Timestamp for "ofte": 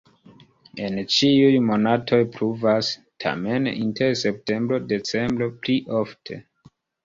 6.03-6.45